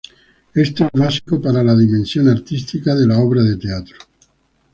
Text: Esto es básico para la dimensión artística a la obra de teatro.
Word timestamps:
Esto 0.55 0.85
es 0.85 0.99
básico 0.99 1.39
para 1.39 1.61
la 1.63 1.75
dimensión 1.75 2.27
artística 2.27 2.93
a 2.93 2.95
la 2.95 3.19
obra 3.19 3.43
de 3.43 3.55
teatro. 3.57 3.97